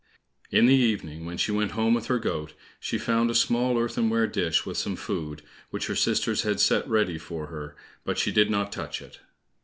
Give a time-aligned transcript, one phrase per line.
[0.49, 4.25] In the evening, when she went home with her goat, she found a small earthenware
[4.25, 8.49] dish with some food, which her sisters had set ready for her, but she did
[8.49, 9.19] not touch it.